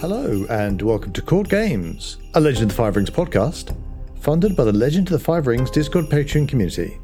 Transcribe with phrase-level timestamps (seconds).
[0.00, 3.76] Hello, and welcome to Court Games, a Legend of the Five Rings podcast,
[4.18, 6.98] funded by the Legend of the Five Rings Discord Patreon community.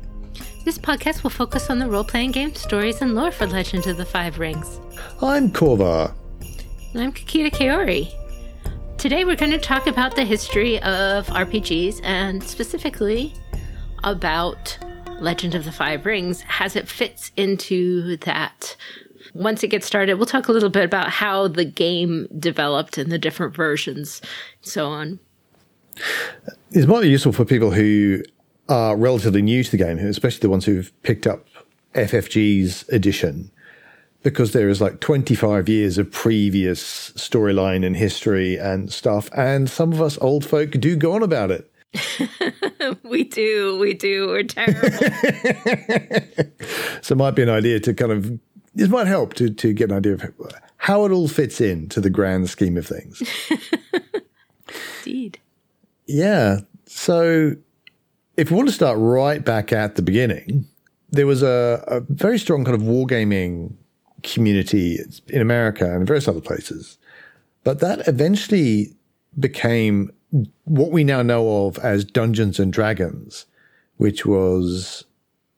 [0.65, 3.99] This podcast will focus on the role playing game stories and lore for Legend of
[3.99, 4.81] the Five Rings.
[5.21, 6.15] I'm Korvar.
[6.95, 8.11] And I'm Kakita Kaori.
[8.97, 13.35] Today we're going to talk about the history of RPGs and specifically
[14.05, 14.79] about
[15.21, 18.75] Legend of the Five Rings as it fits into that.
[19.37, 23.13] Once it gets started, we'll talk a little bit about how the game developed and
[23.13, 24.21] the different versions,
[24.63, 25.19] and so on.
[26.73, 28.23] It might be useful for people who
[28.69, 31.47] are relatively new to the game, especially the ones who've picked up
[31.95, 33.51] FFG's edition,
[34.23, 39.31] because there is like 25 years of previous storyline and history and stuff.
[39.37, 41.71] And some of us old folk do go on about it.
[43.03, 44.29] we do, we do.
[44.29, 44.91] We're terrible.
[47.01, 48.39] so it might be an idea to kind of,
[48.77, 50.23] this might help to, to get an idea of
[50.77, 53.23] how it all fits in to the grand scheme of things.
[55.05, 55.41] Indeed.
[56.07, 56.61] Yeah.
[56.85, 57.57] So
[58.37, 60.67] if we want to start right back at the beginning,
[61.11, 63.75] there was a, a very strong kind of wargaming
[64.23, 66.99] community in America and various other places.
[67.65, 68.95] But that eventually
[69.39, 70.13] became
[70.65, 73.47] what we now know of as Dungeons and Dragons,
[73.97, 75.05] which was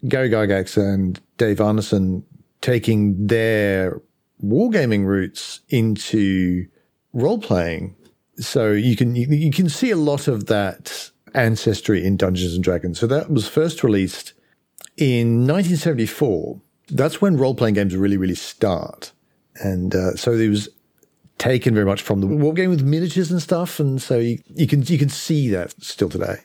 [0.06, 2.22] Gary Gygax and Dave Arneson
[2.60, 4.00] taking their
[4.42, 6.66] wargaming roots into
[7.12, 7.94] role playing.
[8.36, 12.62] So you can you, you can see a lot of that ancestry in Dungeons and
[12.62, 12.98] Dragons.
[12.98, 14.32] So that was first released
[14.96, 16.60] in 1974.
[16.90, 19.12] That's when role playing games really, really start.
[19.56, 20.68] And uh, so it was
[21.38, 23.80] taken very much from the war game with miniatures and stuff.
[23.80, 26.38] And so you, you can you can see that still today.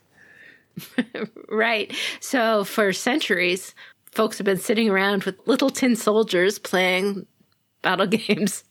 [1.50, 1.94] right.
[2.20, 3.76] So for centuries,
[4.14, 7.26] folks have been sitting around with little tin soldiers playing
[7.82, 8.64] battle games.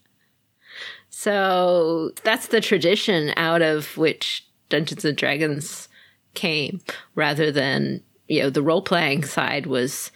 [1.10, 5.88] So that's the tradition out of which Dungeons and Dragons
[6.34, 6.80] came
[7.14, 10.10] rather than, you know, the role playing side was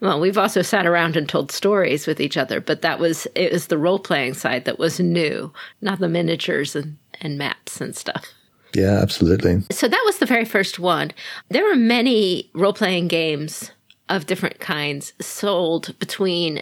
[0.00, 3.52] well, we've also sat around and told stories with each other, but that was it
[3.52, 7.96] was the role playing side that was new, not the miniatures and, and maps and
[7.96, 8.26] stuff.
[8.74, 9.62] Yeah, absolutely.
[9.70, 11.12] So that was the very first one.
[11.48, 13.70] There were many role playing games
[14.08, 16.56] of different kinds sold between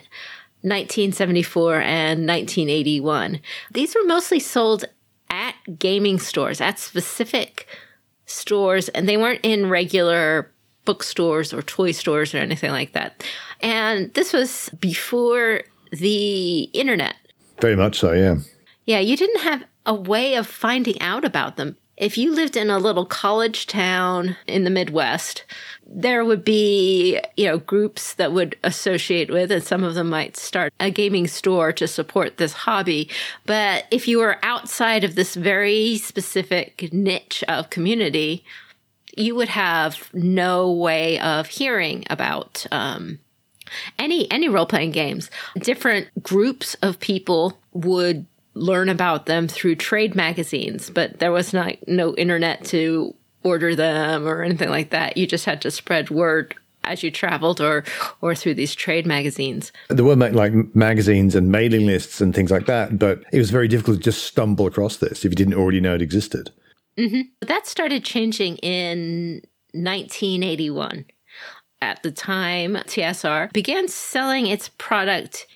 [0.62, 3.41] 1974 and 1981.
[3.72, 4.87] These were mostly sold
[5.28, 7.66] at gaming stores, at specific
[8.27, 10.50] stores, and they weren't in regular
[10.84, 13.25] bookstores or toy stores or anything like that.
[13.61, 17.16] And this was before the internet.
[17.61, 18.37] Very much so, yeah.
[18.87, 21.76] Yeah, you didn't have a way of finding out about them.
[21.97, 25.44] If you lived in a little college town in the Midwest,
[25.87, 30.37] there would be, you know, groups that would associate with, and some of them might
[30.37, 33.09] start a gaming store to support this hobby.
[33.47, 38.44] But if you were outside of this very specific niche of community,
[39.16, 43.21] you would have no way of hearing about um,
[43.99, 45.31] any any role playing games.
[45.56, 51.77] Different groups of people would learn about them through trade magazines, but there was not
[51.87, 55.17] no internet to order them or anything like that.
[55.17, 56.55] You just had to spread word
[56.85, 57.85] as you traveled or
[58.21, 59.73] or through these trade magazines.
[59.89, 63.69] There were like magazines and mailing lists and things like that, but it was very
[63.69, 66.51] difficult to just stumble across this if you didn't already know it existed.
[66.97, 67.23] Mm-hmm.
[67.47, 69.43] That started changing in
[69.73, 71.07] 1981.
[71.83, 75.47] At the time, TSR began selling its product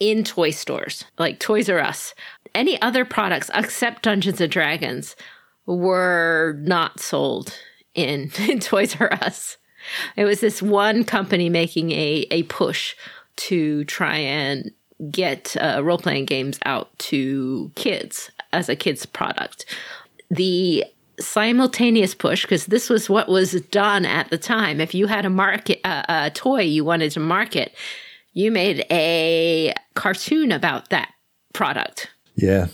[0.00, 2.14] in toy stores, like Toys R Us.
[2.54, 5.16] Any other products except Dungeons and Dragons
[5.66, 7.54] were not sold
[7.94, 9.56] in, in Toys R Us.
[10.16, 12.94] It was this one company making a, a push
[13.36, 14.70] to try and
[15.10, 19.64] get uh, role playing games out to kids as a kids product.
[20.30, 20.84] The
[21.20, 24.80] simultaneous push, because this was what was done at the time.
[24.80, 27.74] If you had a market uh, a toy you wanted to market,
[28.32, 31.12] you made a cartoon about that
[31.52, 32.10] product.
[32.38, 32.68] Yeah.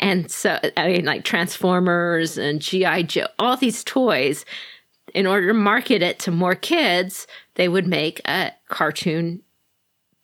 [0.00, 3.02] And so, I mean, like Transformers and G.I.
[3.02, 4.44] Joe, all these toys,
[5.14, 9.42] in order to market it to more kids, they would make a cartoon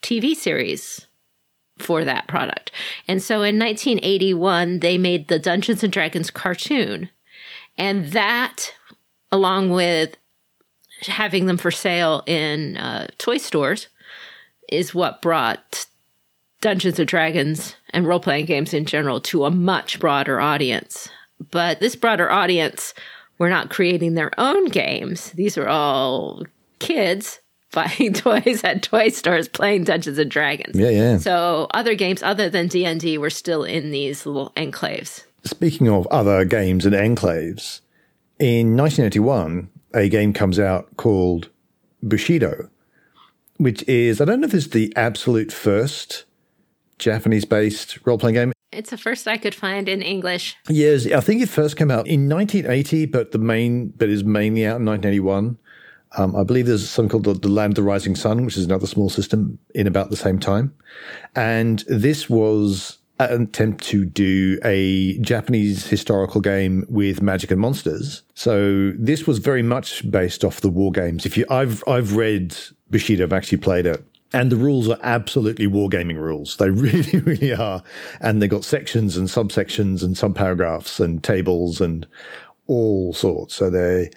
[0.02, 1.06] TV series
[1.78, 2.72] for that product.
[3.06, 7.10] And so in 1981, they made the Dungeons and Dragons cartoon.
[7.76, 8.72] And that,
[9.30, 10.16] along with
[11.02, 13.88] having them for sale in uh, toy stores,
[14.72, 15.86] is what brought
[16.60, 21.08] Dungeons and Dragons and role playing games in general to a much broader audience.
[21.50, 22.94] But this broader audience
[23.38, 25.30] were not creating their own games.
[25.32, 26.44] These are all
[26.80, 27.40] kids
[27.72, 30.76] buying toys at toy stores playing Dungeons and Dragons.
[30.76, 31.18] Yeah, yeah.
[31.18, 35.24] So other games other than D&D were still in these little enclaves.
[35.44, 37.80] Speaking of other games and enclaves,
[38.38, 41.50] in 1981, a game comes out called
[42.02, 42.68] Bushido,
[43.58, 46.24] which is, I don't know if it's the absolute first
[46.98, 48.52] Japanese based role playing game.
[48.70, 50.56] It's the first I could find in English.
[50.68, 54.66] Yes, I think it first came out in 1980, but the main, but is mainly
[54.66, 55.58] out in 1981.
[56.16, 58.64] Um, I believe there's something called the, the, Land of the Rising Sun, which is
[58.64, 60.74] another small system in about the same time.
[61.34, 68.22] And this was an attempt to do a Japanese historical game with magic and monsters.
[68.34, 71.26] So this was very much based off the war games.
[71.26, 72.56] If you, I've, I've read
[72.90, 74.04] Bushido, I've actually played it.
[74.32, 76.56] And the rules are absolutely wargaming rules.
[76.56, 77.82] They really, really are.
[78.20, 82.06] And they've got sections and subsections and subparagraphs and tables and
[82.66, 83.54] all sorts.
[83.54, 84.10] So they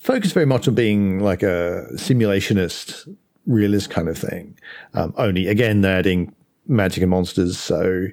[0.00, 3.08] focus very much on being like a simulationist,
[3.46, 4.58] realist kind of thing.
[4.94, 6.34] Um, only, again, they're adding
[6.66, 7.58] magic and monsters.
[7.58, 8.08] So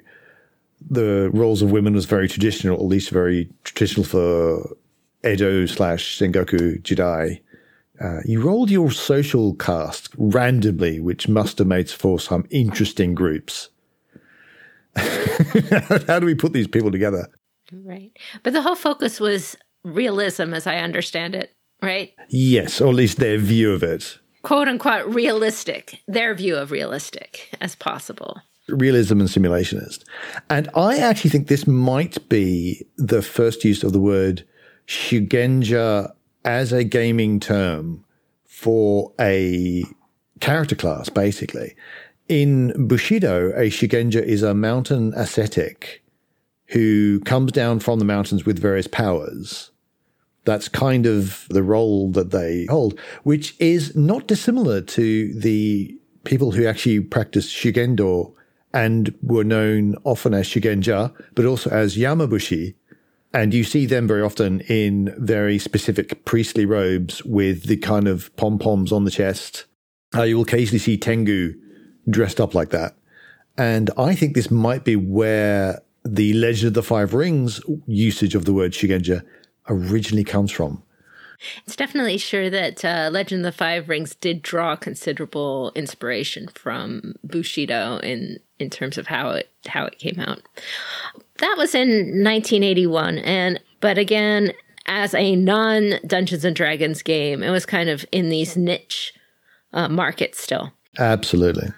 [0.88, 4.76] the roles of women was very traditional, at least very traditional for
[5.26, 7.40] Edo slash Sengoku Jidai.
[8.00, 13.68] Uh, you rolled your social caste randomly, which must have made for some interesting groups.
[14.96, 17.28] How do we put these people together?
[17.72, 18.10] Right.
[18.42, 22.12] But the whole focus was realism, as I understand it, right?
[22.28, 24.18] Yes, or at least their view of it.
[24.42, 28.40] Quote unquote realistic, their view of realistic as possible.
[28.68, 30.04] Realism and simulationist.
[30.48, 34.46] And I actually think this might be the first use of the word
[34.86, 36.12] Shugenja
[36.44, 38.04] as a gaming term
[38.46, 39.84] for a
[40.40, 41.76] character class, basically.
[42.28, 46.02] In Bushido, a Shugenja is a mountain ascetic
[46.66, 49.70] who comes down from the mountains with various powers.
[50.44, 56.52] That's kind of the role that they hold, which is not dissimilar to the people
[56.52, 58.32] who actually practice Shugendo
[58.72, 62.74] and were known often as Shugenja, but also as Yamabushi,
[63.32, 68.34] and you see them very often in very specific priestly robes with the kind of
[68.36, 69.66] pom poms on the chest.
[70.14, 71.54] Uh, you will occasionally see Tengu
[72.08, 72.96] dressed up like that.
[73.56, 78.44] And I think this might be where the Legend of the Five Rings usage of
[78.44, 79.22] the word Shugenja
[79.68, 80.82] originally comes from.
[81.66, 87.14] It's definitely sure that uh, Legend of the Five Rings did draw considerable inspiration from
[87.24, 90.42] Bushido in in terms of how it how it came out.
[91.40, 94.52] That was in 1981, and but again,
[94.86, 99.12] as a non Dungeons and Dragons game, it was kind of in these niche
[99.72, 100.72] uh, markets still.
[100.98, 101.68] Absolutely.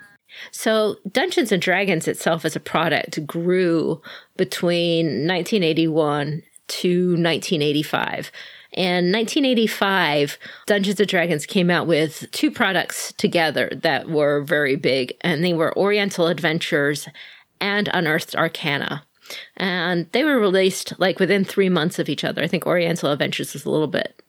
[0.50, 4.00] So, Dungeons and Dragons itself as a product grew
[4.37, 8.32] between 1981 to 1985.
[8.75, 15.12] And 1985, Dungeons and Dragons came out with two products together that were very big,
[15.20, 17.06] and they were Oriental Adventures
[17.61, 19.05] and Unearthed Arcana.
[19.57, 22.43] And they were released like within three months of each other.
[22.43, 24.23] I think Oriental Adventures was a little bit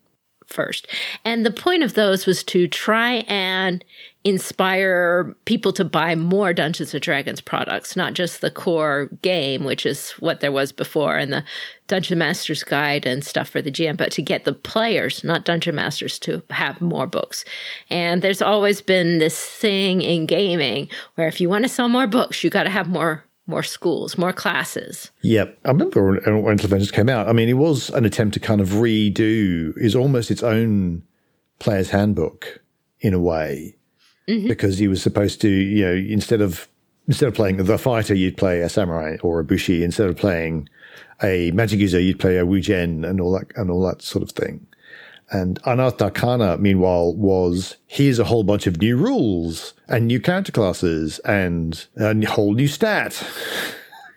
[0.47, 0.87] first.
[1.25, 3.83] And the point of those was to try and
[4.23, 9.85] inspire people to buy more Dungeons and Dragons products, not just the core game, which
[9.85, 11.43] is what there was before, and the
[11.87, 15.75] Dungeon Master's Guide and stuff for the GM, but to get the players, not Dungeon
[15.75, 17.43] Masters, to have more books.
[17.89, 22.07] And there's always been this thing in gaming where if you want to sell more
[22.07, 25.11] books, you got to have more more schools, more classes.
[25.21, 25.59] Yep.
[25.65, 27.27] I remember when Oriental Adventures came out.
[27.27, 31.03] I mean, it was an attempt to kind of redo, is almost its own
[31.59, 32.61] player's handbook
[32.99, 33.75] in a way,
[34.27, 34.47] mm-hmm.
[34.47, 36.67] because you were supposed to, you know, instead of
[37.07, 39.83] instead of playing the fighter, you'd play a samurai or a bushi.
[39.83, 40.69] Instead of playing
[41.21, 44.31] a magic user, you'd play a wujen and all that and all that sort of
[44.31, 44.65] thing.
[45.33, 50.51] And Unearthed Arcana, meanwhile, was here's a whole bunch of new rules and new character
[50.51, 53.13] classes and a whole new stat.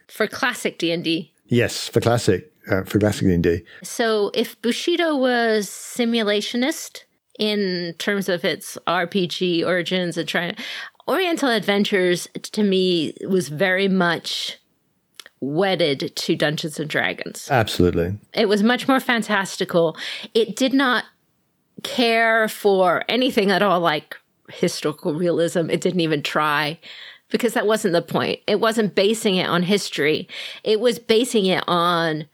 [0.08, 1.32] For classic D&D.
[1.46, 3.62] Yes, for classic, uh, for classic D&D.
[3.82, 7.04] So if Bushido was simulationist
[7.38, 10.54] in terms of its RPG origins and trying,
[11.08, 14.58] Oriental Adventures to me was very much
[15.40, 17.48] wedded to Dungeons and Dragons.
[17.50, 18.18] Absolutely.
[18.32, 19.96] It was much more fantastical.
[20.34, 21.04] It did not
[21.82, 24.16] care for anything at all like
[24.48, 25.70] historical realism.
[25.70, 26.78] It didn't even try
[27.30, 28.40] because that wasn't the point.
[28.46, 30.28] It wasn't basing it on history.
[30.64, 32.26] It was basing it on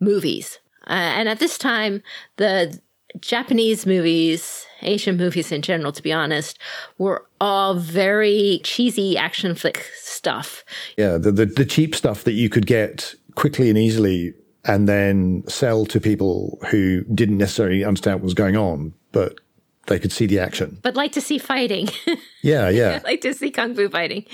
[0.00, 0.58] movies.
[0.86, 2.02] Uh, and at this time,
[2.36, 2.80] the
[3.20, 6.58] Japanese movies, Asian movies in general, to be honest,
[6.98, 9.84] were all very cheesy action flick
[10.26, 10.64] stuff.
[10.96, 15.44] Yeah, the, the, the cheap stuff that you could get quickly and easily and then
[15.46, 19.38] sell to people who didn't necessarily understand what was going on, but
[19.86, 20.78] they could see the action.
[20.82, 21.88] but like to see fighting.
[22.42, 23.00] Yeah, yeah.
[23.04, 24.24] like to see kung fu fighting.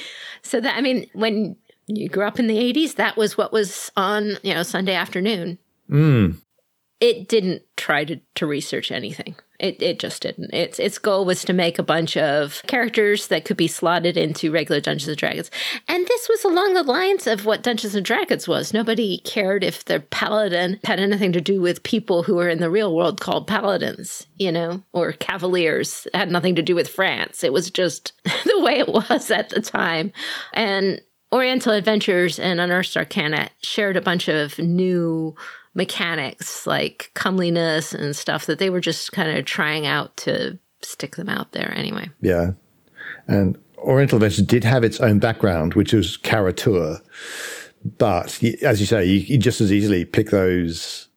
[0.43, 1.57] So that I mean, when
[1.87, 5.57] you grew up in the '80s, that was what was on you know Sunday afternoon.
[5.91, 6.37] Mm.
[7.01, 9.35] It didn't try to, to research anything.
[9.63, 10.53] It it just didn't.
[10.53, 14.51] Its its goal was to make a bunch of characters that could be slotted into
[14.51, 15.53] regular Dungeons and Dragons,
[15.87, 18.75] and this was along the lines of what Dungeons and Dragons was.
[18.75, 22.71] Nobody cared if their paladin had anything to do with people who were in the
[22.71, 26.07] real world called paladins, you know, or cavaliers.
[26.13, 27.45] It had nothing to do with France.
[27.45, 30.13] It was just the way it was at the time,
[30.53, 31.01] and
[31.33, 35.37] Oriental Adventures and Unearthed Arcana shared a bunch of new
[35.75, 41.17] mechanics like comeliness and stuff that they were just kind of trying out to stick
[41.17, 42.11] them out there anyway.
[42.21, 42.53] Yeah.
[43.27, 46.99] And Oriental Adventures did have its own background, which was caricature.
[47.99, 51.09] But as you say, you, you just as easily pick those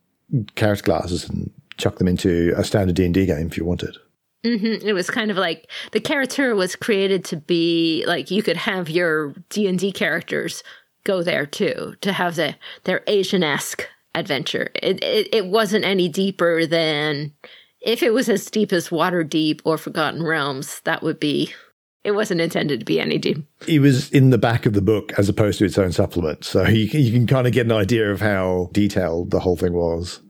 [0.56, 3.96] character classes and chuck them into a standard D&D game if you wanted.
[4.44, 8.58] hmm It was kind of like the character was created to be like you could
[8.58, 10.64] have your D and D characters
[11.04, 14.70] go there too to have the their Asian esque adventure.
[14.82, 17.34] It, it it wasn't any deeper than
[17.82, 20.82] if it was as deep as Waterdeep or Forgotten Realms.
[20.86, 21.54] That would be.
[22.04, 23.44] It wasn't intended to be any deep.
[23.68, 26.46] It was in the back of the book as opposed to its own supplement.
[26.46, 29.56] So you, can- you can kind of get an idea of how detailed the whole
[29.56, 30.22] thing was.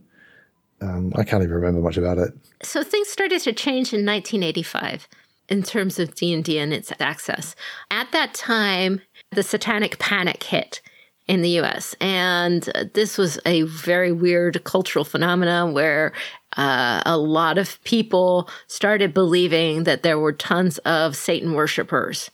[0.81, 2.31] Um, I can't even remember much about it.
[2.63, 5.07] So things started to change in 1985
[5.49, 7.55] in terms of D&D and its access.
[7.91, 9.01] At that time,
[9.31, 10.81] the satanic panic hit
[11.27, 16.13] in the US and uh, this was a very weird cultural phenomenon where
[16.58, 22.29] uh, a lot of people started believing that there were tons of Satan worshippers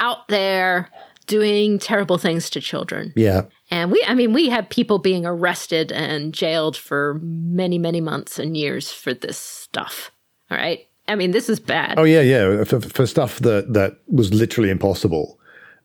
[0.00, 0.90] out there
[1.26, 3.12] doing terrible things to children.
[3.16, 3.42] Yeah.
[3.70, 8.38] And we, I mean, we had people being arrested and jailed for many, many months
[8.38, 10.10] and years for this stuff.
[10.50, 10.86] All right.
[11.08, 11.98] I mean, this is bad.
[11.98, 12.64] Oh yeah, yeah.
[12.64, 15.38] For, for stuff that that was literally impossible,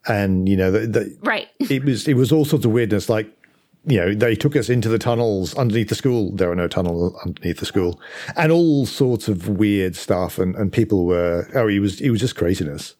[0.09, 1.47] and you know, the, the, Right.
[1.59, 3.07] it was it was all sorts of weirdness.
[3.07, 3.27] Like,
[3.85, 6.31] you know, they took us into the tunnels underneath the school.
[6.35, 7.99] There were no tunnels underneath the school,
[8.35, 10.37] and all sorts of weird stuff.
[10.39, 12.95] And and people were oh, it was it was just craziness.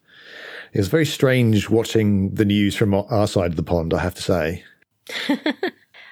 [0.72, 3.92] It was very strange watching the news from our- our side of the pond.
[3.94, 4.64] I have to say.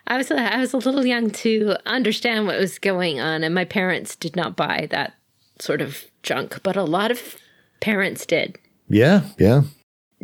[0.09, 3.65] I was, I was a little young to understand what was going on, and my
[3.65, 5.13] parents did not buy that
[5.59, 7.35] sort of junk, but a lot of
[7.81, 8.57] parents did.
[8.89, 9.63] Yeah, yeah,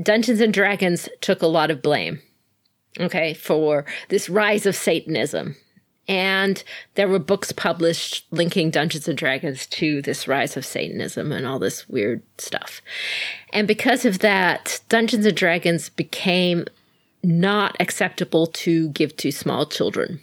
[0.01, 2.21] Dungeons and Dragons took a lot of blame,
[2.99, 5.55] okay, for this rise of Satanism.
[6.07, 6.61] And
[6.95, 11.59] there were books published linking Dungeons and Dragons to this rise of Satanism and all
[11.59, 12.81] this weird stuff.
[13.53, 16.65] And because of that, Dungeons and Dragons became
[17.23, 20.19] not acceptable to give to small children.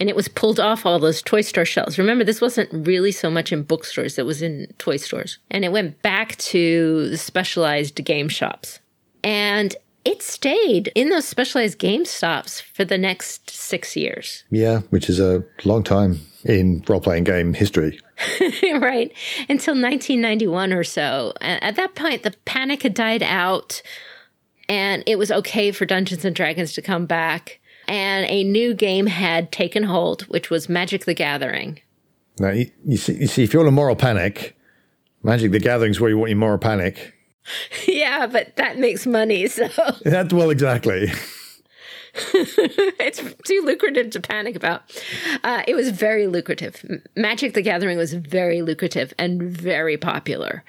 [0.00, 1.98] And it was pulled off all those toy store shelves.
[1.98, 5.38] Remember, this wasn't really so much in bookstores, it was in toy stores.
[5.50, 8.80] And it went back to the specialized game shops.
[9.26, 14.44] And it stayed in those specialized game stops for the next six years.
[14.50, 14.80] yeah.
[14.90, 17.98] Which is a long time in role playing game history.
[18.80, 19.12] right
[19.46, 23.82] until 1991 or so at that point the panic had died out
[24.70, 29.06] and it was okay for dungeons and dragons to come back and a new game
[29.06, 31.78] had taken hold which was magic the gathering
[32.38, 34.56] Now, you, you see, you see, if you want a moral panic,
[35.22, 37.14] Magic the Gathering's where you want your moral panic.
[37.86, 39.68] yeah but that makes money so
[40.04, 41.12] That well, exactly.
[42.34, 44.82] it's too lucrative to panic about.
[45.44, 46.82] Uh, it was very lucrative.
[47.14, 50.64] Magic the Gathering was very lucrative and very popular.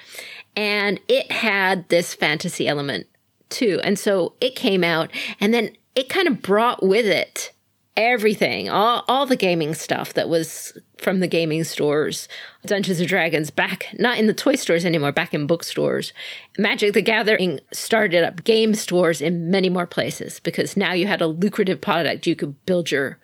[0.55, 3.07] And it had this fantasy element
[3.49, 3.79] too.
[3.83, 7.53] And so it came out and then it kind of brought with it
[7.95, 12.27] everything, all, all the gaming stuff that was from the gaming stores,
[12.65, 16.13] Dungeons and Dragons back, not in the toy stores anymore, back in bookstores.
[16.57, 21.21] Magic the Gathering started up game stores in many more places because now you had
[21.21, 23.19] a lucrative product you could build your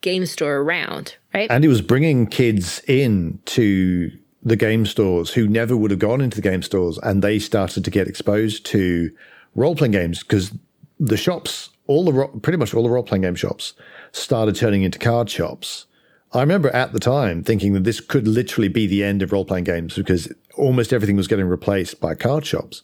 [0.00, 1.50] game store around, right?
[1.50, 4.10] And it was bringing kids in to
[4.42, 7.84] the game stores who never would have gone into the game stores, and they started
[7.84, 9.10] to get exposed to
[9.56, 10.52] role playing games because
[11.00, 13.74] the shops, all the ro- pretty much all the role playing game shops,
[14.12, 15.86] started turning into card shops.
[16.32, 19.44] I remember at the time thinking that this could literally be the end of role
[19.44, 22.82] playing games because almost everything was getting replaced by card shops.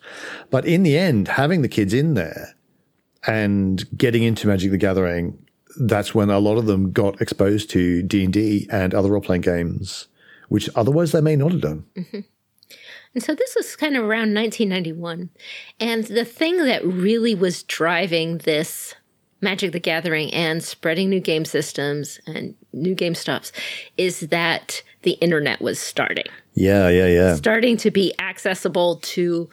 [0.50, 2.54] But in the end, having the kids in there
[3.26, 5.38] and getting into Magic the Gathering,
[5.80, 10.08] that's when a lot of them got exposed to D and other role playing games,
[10.48, 11.84] which otherwise they may not have done.
[11.96, 12.20] Mm-hmm.
[13.14, 15.30] And so this was kind of around 1991.
[15.80, 18.94] And the thing that really was driving this
[19.42, 23.52] Magic the Gathering and spreading new game systems and new game stops
[23.96, 26.26] is that the internet was starting.
[26.54, 27.34] Yeah, yeah, yeah.
[27.34, 29.50] Starting to be accessible to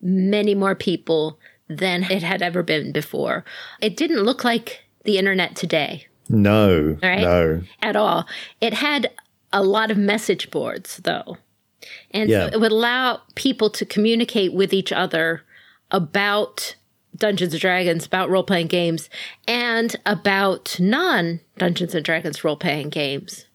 [0.00, 3.44] many more people than it had ever been before.
[3.80, 6.06] It didn't look like the internet today.
[6.28, 7.20] No, right?
[7.20, 7.62] no.
[7.82, 8.26] At all.
[8.60, 9.10] It had
[9.52, 11.36] a lot of message boards, though.
[12.12, 12.46] And Yeah.
[12.48, 15.42] so it would allow people to communicate with each other
[15.90, 16.76] about
[17.16, 19.10] Dungeons and Dragons, about role playing games,
[19.46, 23.46] and about non Dungeons and Dragons role playing games.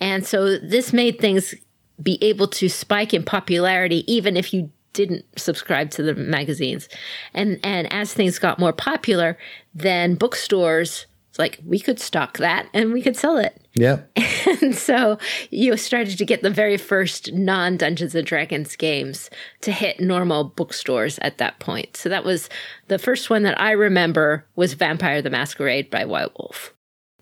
[0.00, 1.54] And so this made things
[2.02, 6.88] be able to spike in popularity even if you didn't subscribe to the magazines.
[7.34, 9.38] And and as things got more popular,
[9.74, 11.06] then bookstores
[11.38, 13.61] like we could stock that and we could sell it.
[13.74, 14.00] Yeah.
[14.60, 15.18] And so
[15.50, 19.30] you started to get the very first non Dungeons and Dragons games
[19.62, 21.96] to hit normal bookstores at that point.
[21.96, 22.48] So that was
[22.88, 26.74] the first one that I remember was Vampire the Masquerade by White Wolf.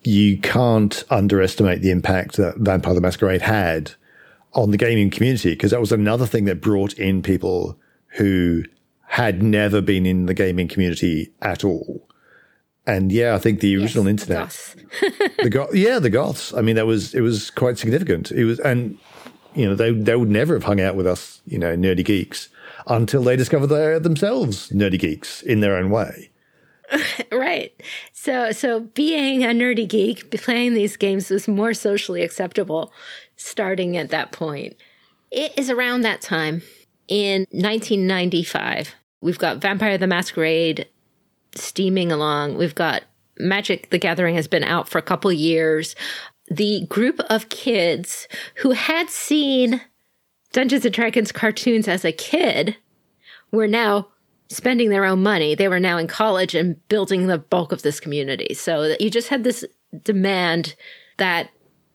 [0.03, 3.93] you can't underestimate the impact that Vampire the Masquerade had
[4.55, 7.79] on the gaming community because that was another thing that brought in people
[8.17, 8.65] who
[9.07, 12.09] had never been in the gaming community at all.
[12.91, 14.77] And yeah, I think the original Yes, internet, Goths.
[15.43, 16.53] the go- yeah, the goths.
[16.53, 18.33] I mean, that was it was quite significant.
[18.33, 18.99] It was, and
[19.55, 22.49] you know, they they would never have hung out with us, you know, nerdy geeks,
[22.89, 26.31] until they discovered they're themselves nerdy geeks in their own way.
[27.33, 27.73] right.
[28.13, 32.93] So so being a nerdy geek, playing these games was more socially acceptable
[33.37, 34.75] starting at that point.
[35.31, 36.63] It is around that time
[37.07, 38.95] in 1995.
[39.21, 40.89] We've got Vampire the Masquerade
[41.55, 42.57] steaming along.
[42.57, 43.05] We've got
[43.39, 45.97] Magic the Gathering has been out for a couple years.
[46.49, 49.81] The group of kids who had seen
[50.53, 52.77] Dungeons and Dragons cartoons as a kid
[53.53, 54.09] were now
[54.49, 55.55] spending their own money.
[55.55, 58.55] They were now in college and building the bulk of this community.
[58.55, 59.65] So you just had this
[60.03, 60.75] demand
[61.19, 61.51] that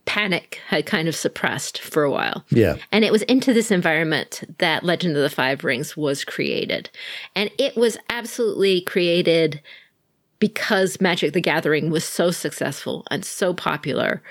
[0.05, 2.45] panic had kind of suppressed for a while.
[2.49, 2.77] Yeah.
[2.91, 6.89] And it was into this environment that Legend of the Five Rings was created.
[7.35, 9.61] And it was absolutely created
[10.39, 14.21] because Magic the Gathering was so successful and so popular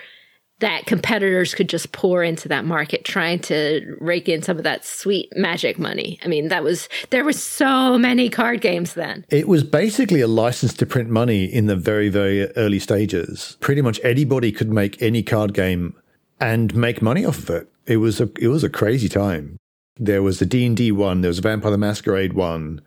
[0.65, 4.83] that competitors could just pour into that market trying to rake in some of that
[4.83, 6.19] sweet magic money.
[6.25, 9.27] I mean, that was there were so many card games then.
[9.29, 13.59] It was basically a license to print money in the very, very early stages.
[13.61, 15.95] Pretty much anybody could make any card game
[16.41, 17.69] and make money off of it.
[17.87, 19.59] It was a it was a crazy time.
[19.99, 22.81] There was a D&D one, there was a Vampire the Masquerade one.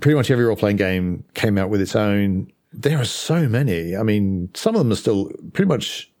[0.00, 2.52] Pretty much every role-playing game came out with its own.
[2.74, 3.96] There are so many.
[3.96, 6.11] I mean, some of them are still pretty much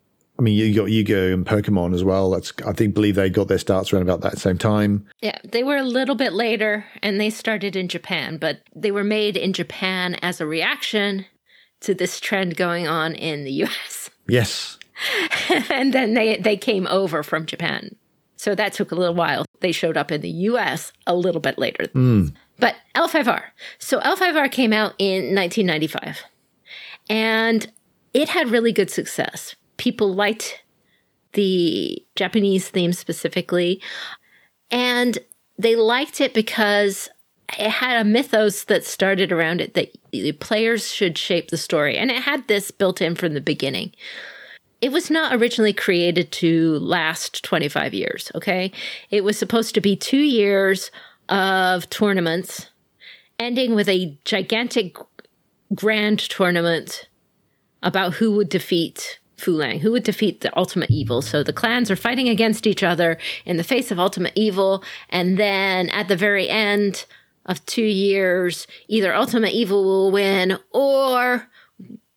[0.42, 2.28] I mean, you got Yu-Gi-Oh and Pokemon as well.
[2.28, 5.06] That's I think believe they got their starts around about that same time.
[5.20, 9.04] Yeah, they were a little bit later and they started in Japan, but they were
[9.04, 11.26] made in Japan as a reaction
[11.82, 14.10] to this trend going on in the US.
[14.28, 14.78] Yes.
[15.70, 17.94] and then they they came over from Japan.
[18.36, 19.44] So that took a little while.
[19.60, 21.86] They showed up in the US a little bit later.
[21.92, 22.28] Hmm.
[22.58, 23.42] But L5R.
[23.78, 26.24] So L5R came out in 1995.
[27.08, 27.70] And
[28.12, 29.54] it had really good success.
[29.76, 30.62] People liked
[31.32, 33.80] the Japanese theme specifically.
[34.70, 35.18] And
[35.58, 37.08] they liked it because
[37.58, 41.98] it had a mythos that started around it that the players should shape the story.
[41.98, 43.92] And it had this built in from the beginning.
[44.80, 48.72] It was not originally created to last 25 years, okay?
[49.10, 50.90] It was supposed to be two years
[51.28, 52.68] of tournaments,
[53.38, 54.96] ending with a gigantic
[55.74, 57.08] grand tournament
[57.82, 61.20] about who would defeat Fu Leng, who would defeat the ultimate evil.
[61.20, 64.84] So the clans are fighting against each other in the face of ultimate evil.
[65.08, 67.04] And then at the very end
[67.46, 71.48] of two years, either ultimate evil will win or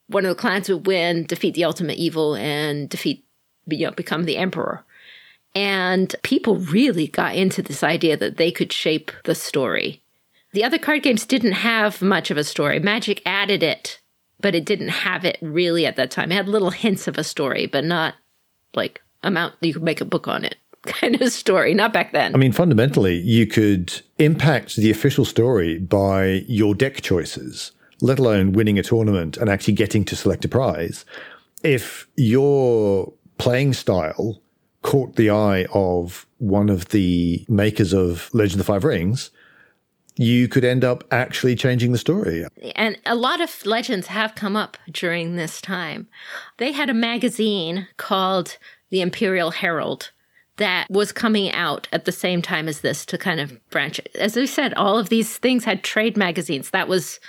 [0.08, 3.26] one of the clans will win, defeat the ultimate evil, and defeat,
[3.66, 4.86] you know, become the emperor.
[5.56, 10.04] And people really got into this idea that they could shape the story.
[10.52, 12.80] The other card games didn't have much of a story.
[12.80, 14.00] Magic added it,
[14.40, 16.32] but it didn't have it really at that time.
[16.32, 18.16] It had little hints of a story, but not
[18.74, 21.74] like amount you could make a book on it kind of story.
[21.74, 22.36] Not back then.
[22.36, 27.72] I mean, fundamentally, you could impact the official story by your deck choices,
[28.02, 31.06] let alone winning a tournament and actually getting to select a prize.
[31.64, 34.42] If your playing style
[34.84, 39.32] caught the eye of one of the makers of Legend of the Five Rings,
[40.18, 42.46] you could end up actually changing the story.
[42.76, 46.08] And a lot of legends have come up during this time.
[46.58, 48.58] They had a magazine called
[48.90, 50.12] the Imperial Herald
[50.58, 54.00] that was coming out at the same time as this to kind of branch.
[54.18, 56.70] As I said, all of these things had trade magazines.
[56.70, 57.20] That was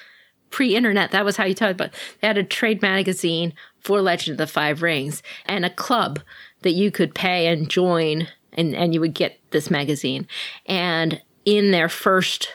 [0.50, 1.92] pre-internet, that was how you talked about.
[2.20, 6.20] They had a trade magazine for Legend of the Five Rings and a club
[6.62, 10.28] that you could pay and join, and and you would get this magazine.
[10.66, 12.48] And in their first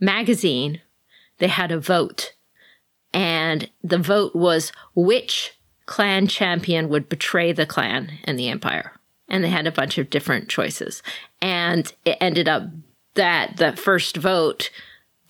[0.00, 0.80] magazine,
[1.38, 2.34] they had a vote,
[3.12, 5.56] and the vote was which
[5.86, 8.92] clan champion would betray the clan and the empire.
[9.28, 11.02] And they had a bunch of different choices.
[11.40, 12.64] And it ended up
[13.14, 14.70] that the first vote,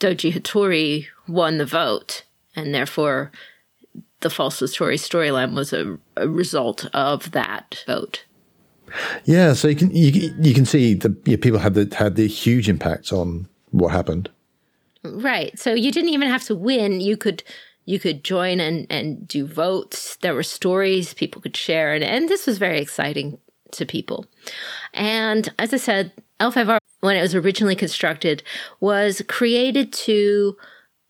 [0.01, 2.25] Doji Hoturi won the vote.
[2.55, 3.31] And therefore,
[4.21, 8.25] the false Hoturi storyline was a, a, result of that vote.
[9.25, 12.27] Yeah, so you can you, you can see the yeah, people had the had the
[12.27, 14.31] huge impact on what happened.
[15.05, 15.59] Right.
[15.59, 17.01] So you didn't even have to win.
[17.01, 17.43] You could
[17.85, 20.17] you could join and, and do votes.
[20.17, 23.39] There were stories people could share, and, and this was very exciting
[23.73, 24.27] to people.
[24.93, 28.43] And as I said, L5R, when it was originally constructed,
[28.81, 30.57] was created to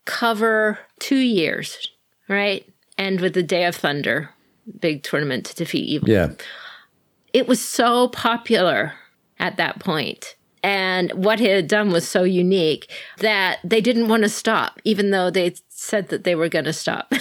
[0.05, 1.89] cover two years,
[2.29, 2.67] right?
[2.97, 4.29] And with the Day of Thunder,
[4.79, 6.09] big tournament to defeat evil.
[6.09, 6.33] Yeah.
[7.33, 8.93] It was so popular
[9.39, 14.23] at that point and what he had done was so unique that they didn't want
[14.23, 17.11] to stop, even though they said that they were going to stop.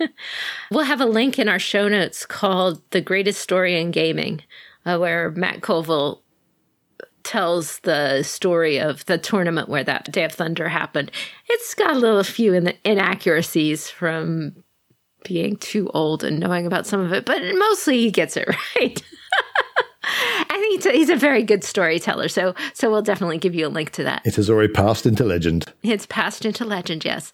[0.70, 4.42] we'll have a link in our show notes called The Greatest Story in Gaming,
[4.86, 6.22] uh, where Matt Colville
[7.24, 11.10] tells the story of the tournament where that Day of Thunder happened.
[11.48, 14.64] It's got a little few in inaccuracies from
[15.24, 18.48] being too old and knowing about some of it, but mostly he gets it
[18.80, 19.02] right.
[20.50, 22.28] I think a, he's a very good storyteller.
[22.28, 24.22] So, so we'll definitely give you a link to that.
[24.24, 25.72] It has already passed into legend.
[25.82, 27.32] It's passed into legend, yes.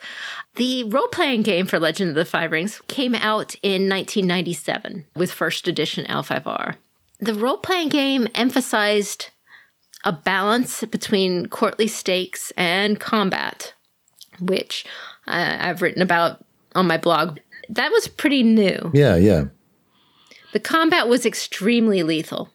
[0.56, 5.32] The role playing game for Legend of the Five Rings came out in 1997 with
[5.32, 6.76] first edition L5R.
[7.20, 9.30] The role playing game emphasized
[10.04, 13.74] a balance between courtly stakes and combat,
[14.40, 14.84] which
[15.26, 16.44] uh, I've written about
[16.74, 17.38] on my blog.
[17.68, 18.90] That was pretty new.
[18.92, 19.44] Yeah, yeah.
[20.52, 22.50] The combat was extremely lethal.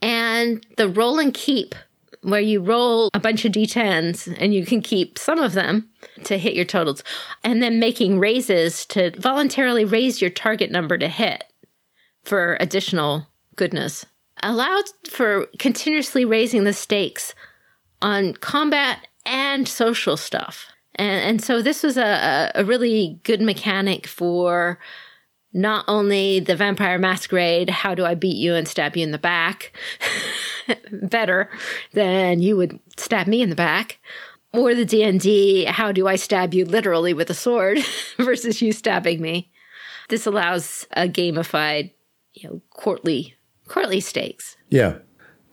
[0.00, 1.74] And the roll and keep,
[2.22, 5.88] where you roll a bunch of d10s and you can keep some of them
[6.24, 7.02] to hit your totals,
[7.44, 11.44] and then making raises to voluntarily raise your target number to hit
[12.24, 14.04] for additional goodness,
[14.42, 17.34] allowed for continuously raising the stakes
[18.02, 20.66] on combat and social stuff.
[20.94, 24.78] And, and so this was a, a really good mechanic for
[25.52, 29.18] not only the vampire masquerade, how do I beat you and stab you in the
[29.18, 29.72] back
[31.02, 31.50] better
[31.92, 33.98] than you would stab me in the back,
[34.52, 37.78] or the D&D, how do I stab you literally with a sword
[38.16, 39.50] versus you stabbing me.
[40.08, 41.92] This allows a gamified,
[42.32, 43.34] you know, courtly
[43.66, 44.56] courtly stakes.
[44.70, 44.98] Yeah.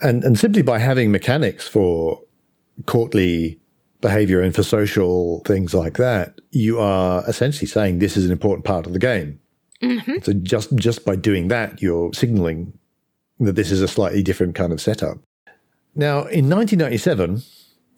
[0.01, 2.21] And and simply by having mechanics for
[2.86, 3.60] courtly
[4.01, 8.65] behavior and for social things like that, you are essentially saying this is an important
[8.65, 9.39] part of the game.
[9.86, 10.24] Mm-hmm.
[10.24, 12.78] So just just by doing that, you're signaling
[13.39, 15.17] that this is a slightly different kind of setup.
[15.95, 17.41] Now, in 1997,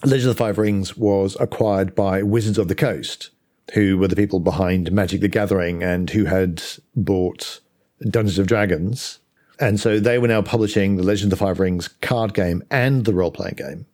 [0.03, 3.31] Legend of the Five Rings was acquired by Wizards of the Coast,
[3.73, 6.61] who were the people behind Magic the Gathering and who had
[6.95, 7.59] bought
[8.01, 9.19] Dungeons of Dragons.
[9.59, 13.05] And so they were now publishing the Legend of the Five Rings card game and
[13.05, 13.85] the role playing game.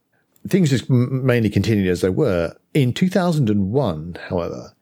[0.47, 2.53] Things just mainly continued as they were.
[2.73, 4.73] In 2001, however,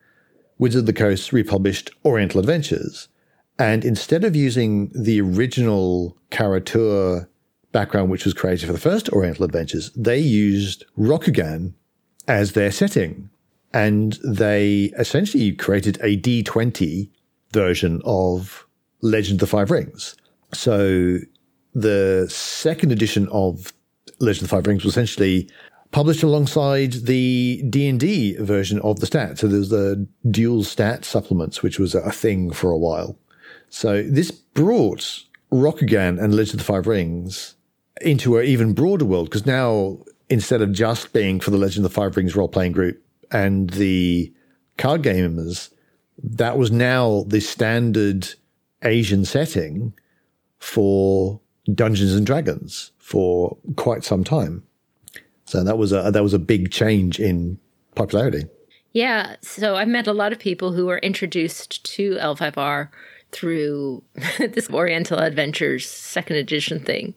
[0.62, 3.08] Wizards of the Coast republished Oriental Adventures.
[3.58, 7.28] And instead of using the original Kara-Tur
[7.72, 11.74] background, which was created for the first Oriental Adventures, they used Rokugan
[12.28, 13.32] as their setting.
[13.74, 17.10] And they essentially created a D20
[17.52, 18.68] version of
[19.02, 20.16] Legend of the Five Rings.
[20.54, 21.18] So
[21.74, 23.74] the second edition of
[24.20, 25.50] Legend of the Five Rings was essentially
[25.92, 29.38] published alongside the D&D version of the stat.
[29.38, 33.18] So there's the dual stat supplements, which was a thing for a while.
[33.70, 37.56] So this brought Rokugan and Legend of the Five Rings
[38.02, 40.00] into an even broader world because now
[40.30, 44.34] instead of just being for the Legend of the Five Rings role-playing group and the
[44.78, 45.70] card gamers,
[46.24, 48.34] that was now the standard
[48.84, 49.94] Asian setting
[50.60, 51.40] for
[51.74, 54.64] Dungeons and Dragons for quite some time.
[55.52, 57.60] So that was a that was a big change in
[57.96, 58.46] popularity.
[58.94, 62.88] Yeah, so I've met a lot of people who were introduced to L5R
[63.34, 64.02] through
[64.40, 67.14] this Oriental Adventures second edition thing.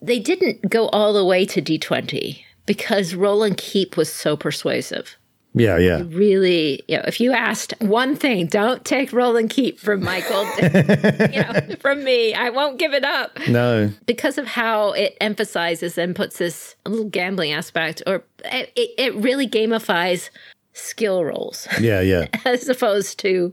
[0.00, 5.16] They didn't go all the way to D20 because roll and keep was so persuasive.
[5.54, 6.02] Yeah, yeah.
[6.06, 10.44] Really, you know, if you asked one thing, don't take roll and keep from Michael,
[10.62, 12.32] you know, from me.
[12.34, 13.38] I won't give it up.
[13.48, 13.90] No.
[14.06, 19.46] Because of how it emphasizes and puts this little gambling aspect, or it, it really
[19.46, 20.30] gamifies
[20.72, 22.28] skill rolls Yeah, yeah.
[22.46, 23.52] as opposed to,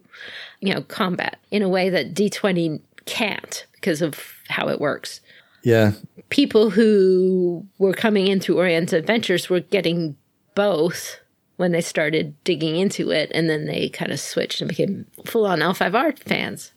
[0.61, 5.19] you know, combat in a way that D20 can't because of how it works.
[5.63, 5.93] Yeah.
[6.29, 10.15] People who were coming in through Oriental Adventures were getting
[10.55, 11.19] both
[11.59, 15.45] when they started digging into it, and then they kind of switched and became full
[15.45, 16.71] on L5R fans.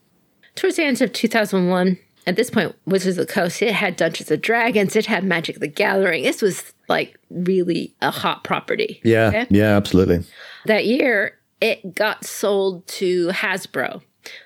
[0.56, 4.32] Towards the end of 2001, at this point, Wizards of the Coast, it had Dungeons
[4.32, 6.24] and Dragons, it had Magic the Gathering.
[6.24, 9.00] This was like really a hot property.
[9.04, 9.28] Yeah.
[9.28, 9.46] Okay?
[9.50, 10.24] Yeah, absolutely.
[10.66, 14.02] That year, it got sold to Hasbro,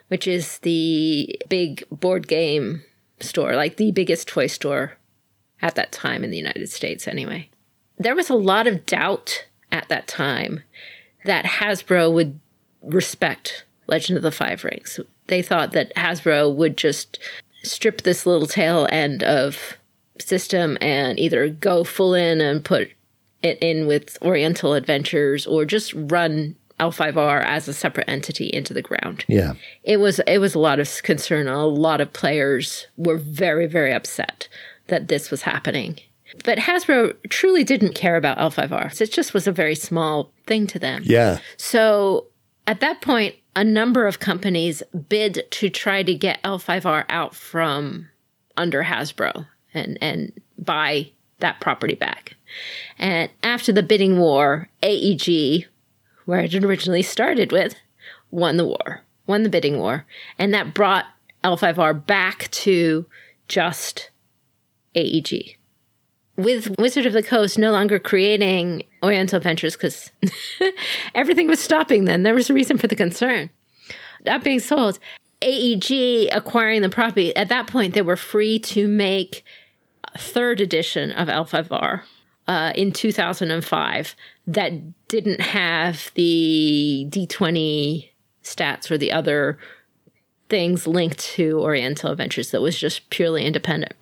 [0.09, 2.83] which is the big board game
[3.21, 4.99] store, like the biggest toy store
[5.63, 7.49] at that time in the United States, anyway.
[7.97, 10.63] There was a lot of doubt at that time
[11.25, 12.39] that Hasbro would
[12.83, 15.01] respect Legend of the Five Rings.
[15.27, 17.19] They thought that Hasbro would just
[17.63, 19.77] strip this little tail end of
[20.19, 22.91] system and either go full in and put
[23.43, 28.83] it in with Oriental Adventures or just run L5R as a separate entity into the
[28.83, 29.25] ground.
[29.29, 29.55] Yeah.
[29.83, 31.49] It was it was a lot of concern.
[31.49, 34.49] A lot of players were very very upset
[34.89, 35.99] that this was happening.
[36.45, 39.01] But Hasbro truly didn't care about L5R.
[39.01, 41.03] It just was a very small thing to them.
[41.05, 41.39] Yeah.
[41.57, 42.27] So
[42.67, 48.09] at that point, a number of companies bid to try to get L5R out from
[48.57, 52.37] under Hasbro and, and buy that property back.
[52.99, 55.67] And after the bidding war, AEG,
[56.25, 57.75] where it originally started with,
[58.31, 60.07] won the war, won the bidding war.
[60.39, 61.07] And that brought
[61.45, 63.07] L5R back to
[63.49, 64.11] just
[64.95, 65.57] AEG
[66.37, 70.11] with Wizard of the Coast no longer creating Oriental Adventures because
[71.15, 72.23] everything was stopping then.
[72.23, 73.51] There was a reason for the concern.
[74.25, 74.99] That being sold,
[75.43, 79.45] AEG acquiring the property, at that point, they were free to make
[80.15, 82.03] a third edition of L5R
[82.49, 88.11] uh, in 2005 that didn't have the D20
[88.43, 89.59] stats or the other
[90.49, 93.95] things linked to Oriental Adventures that was just purely independent.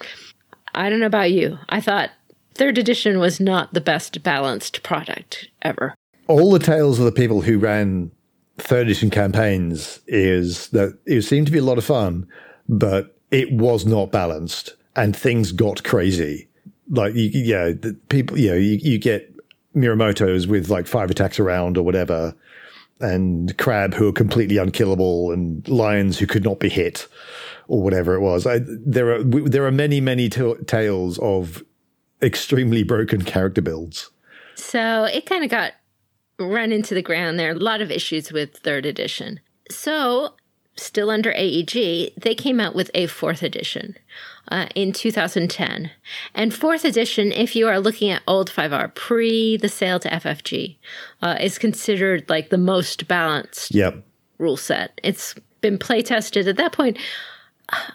[0.75, 1.59] I don't know about you.
[1.69, 2.11] I thought
[2.55, 5.95] third edition was not the best balanced product ever.
[6.27, 8.11] All the tales of the people who ran
[8.59, 12.27] third edition campaigns is that it seemed to be a lot of fun,
[12.69, 16.49] but it was not balanced and things got crazy.
[16.89, 19.35] Like, you, yeah, the people, you know, you, you get
[19.75, 22.35] Mirumotos with like five attacks around or whatever,
[23.01, 27.09] and Crab who are completely unkillable, and Lions who could not be hit
[27.67, 28.47] or whatever it was.
[28.47, 31.65] I, there are there are many many t- tales of
[32.25, 34.11] extremely broken character builds.
[34.57, 35.73] So it kind of got
[36.39, 37.39] run into the ground.
[37.39, 39.41] There are a lot of issues with third edition.
[39.71, 40.35] So,
[40.77, 43.97] still under AEG, they came out with a fourth edition
[44.49, 45.91] uh, in 2010.
[46.35, 50.77] And fourth edition, if you are looking at L5R pre the sale to FFG,
[51.23, 54.05] uh, is considered like the most balanced Yep.
[54.39, 55.01] rule set.
[55.05, 56.99] It's been play tested at that point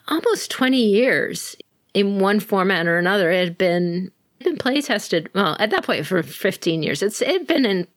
[0.07, 1.55] almost 20 years
[1.93, 3.29] in one format or another.
[3.31, 7.01] It had been been play tested well at that point for 15 years.
[7.01, 7.87] It's it had been in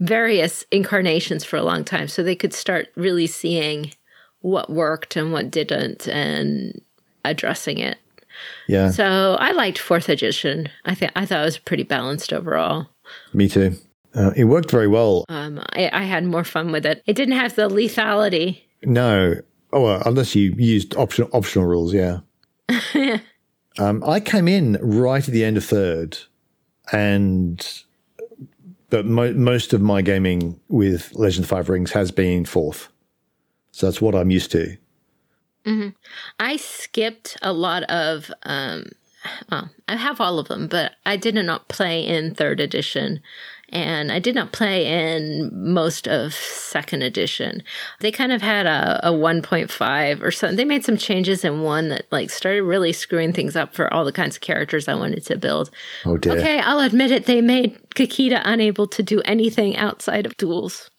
[0.00, 3.92] various incarnations for a long time, so they could start really seeing
[4.40, 6.80] what worked and what didn't and
[7.24, 7.98] addressing it.
[8.66, 8.90] Yeah.
[8.90, 10.68] So I liked fourth edition.
[10.84, 12.88] I think I thought it was pretty balanced overall.
[13.32, 13.76] Me too.
[14.14, 15.24] Uh, it worked very well.
[15.28, 17.02] Um, I, I had more fun with it.
[17.06, 18.62] It didn't have the lethality.
[18.82, 19.36] No.
[19.72, 22.20] Oh, well, unless you used optional optional rules, yeah.
[23.78, 26.18] um, I came in right at the end of third,
[26.92, 27.82] and
[28.90, 32.88] but mo- most of my gaming with Legend of Five Rings has been fourth,
[33.70, 34.76] so that's what I'm used to.
[36.40, 38.86] I skipped a lot of, um,
[39.50, 43.20] well, I have all of them, but I did not play in third edition.
[43.72, 47.62] And I did not play in most of second edition.
[48.00, 50.56] They kind of had a, a 1.5 or something.
[50.56, 54.04] They made some changes in one that like started really screwing things up for all
[54.04, 55.70] the kinds of characters I wanted to build.
[56.04, 56.34] Oh dear.
[56.34, 57.24] Okay, I'll admit it.
[57.24, 60.90] They made Kakita unable to do anything outside of duels.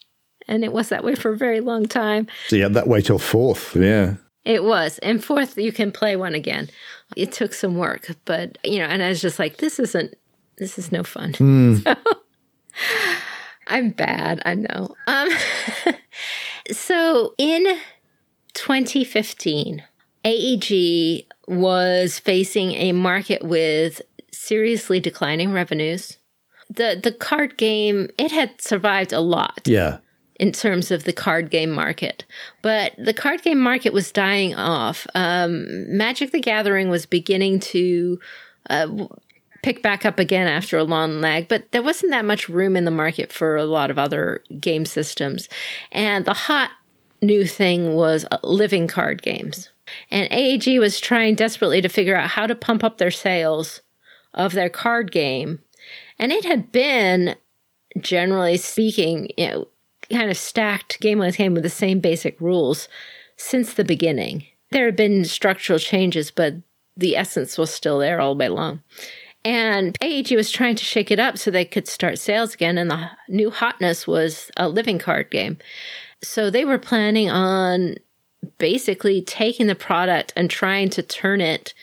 [0.47, 2.27] And it was that way for a very long time.
[2.47, 3.75] So yeah, that way till fourth.
[3.75, 4.15] Yeah.
[4.45, 4.97] It was.
[4.99, 6.69] And fourth, you can play one again.
[7.15, 10.15] It took some work, but, you know, and I was just like, this isn't,
[10.57, 11.33] this is no fun.
[11.33, 11.77] Hmm.
[11.85, 11.95] So,
[13.67, 14.41] I'm bad.
[14.45, 14.95] I know.
[15.07, 15.29] Um,
[16.71, 17.77] so in
[18.53, 19.83] 2015,
[20.25, 26.17] AEG was facing a market with seriously declining revenues.
[26.69, 29.97] The, the card game, it had survived a lot Yeah.
[30.39, 32.25] in terms of the card game market.
[32.61, 35.05] But the card game market was dying off.
[35.13, 38.19] Um, Magic the Gathering was beginning to
[38.69, 38.87] uh,
[39.63, 42.85] pick back up again after a long lag, but there wasn't that much room in
[42.85, 45.49] the market for a lot of other game systems.
[45.91, 46.71] And the hot
[47.21, 49.69] new thing was uh, living card games.
[50.11, 53.81] And AEG was trying desperately to figure out how to pump up their sales
[54.33, 55.59] of their card game.
[56.19, 57.35] And it had been,
[57.99, 59.67] generally speaking, you know,
[60.11, 62.87] kind of stacked game with game with the same basic rules
[63.37, 64.45] since the beginning.
[64.71, 66.55] There had been structural changes, but
[66.95, 68.81] the essence was still there all the way long.
[69.45, 72.77] And AEG was trying to shake it up so they could start sales again.
[72.77, 75.57] And the new hotness was a living card game.
[76.21, 77.95] So they were planning on
[78.57, 81.73] basically taking the product and trying to turn it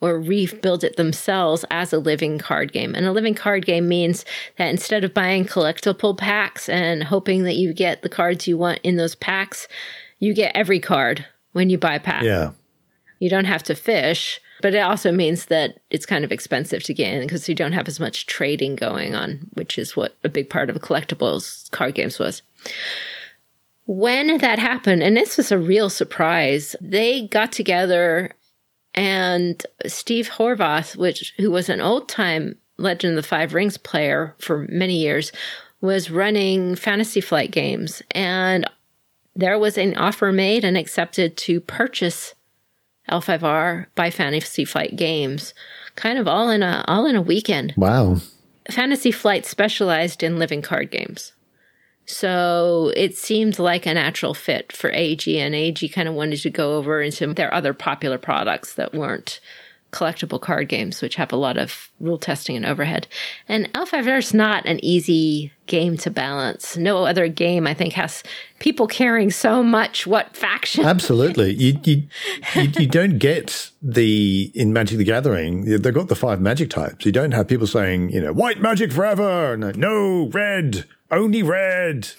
[0.00, 2.94] or rebuild it themselves as a living card game.
[2.94, 4.24] And a living card game means
[4.58, 8.80] that instead of buying collectible packs and hoping that you get the cards you want
[8.82, 9.66] in those packs,
[10.18, 12.22] you get every card when you buy a pack.
[12.22, 12.50] Yeah.
[13.18, 16.94] You don't have to fish, but it also means that it's kind of expensive to
[16.94, 20.28] get in because you don't have as much trading going on, which is what a
[20.30, 22.40] big part of collectibles card games was.
[23.84, 28.30] When that happened, and this was a real surprise, they got together
[28.94, 34.34] and Steve Horvath, which who was an old time Legend of the Five Rings player
[34.38, 35.30] for many years,
[35.82, 38.64] was running Fantasy Flight games, and
[39.36, 42.34] there was an offer made and accepted to purchase
[43.10, 45.54] L5R by Fantasy Flight Games,
[45.96, 47.74] kind of all in a all in a weekend.
[47.76, 48.18] Wow.
[48.70, 51.32] Fantasy Flight specialized in living card games.
[52.06, 56.50] So it seemed like a natural fit for AEG, and AEG kind of wanted to
[56.50, 59.40] go over into their other popular products that weren't
[59.94, 63.06] collectible card games, which have a lot of rule testing and overhead.
[63.48, 66.76] And L5R is not an easy game to balance.
[66.76, 68.24] No other game, I think, has
[68.58, 70.84] people caring so much what faction.
[70.84, 71.54] Absolutely.
[71.54, 72.02] You, you,
[72.56, 77.06] you, you, don't get the, in Magic the Gathering, they've got the five magic types.
[77.06, 82.10] You don't have people saying, you know, white magic forever, no, no red, only red,